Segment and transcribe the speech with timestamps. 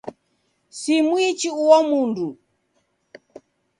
[0.79, 2.27] Simwichi uo mndu.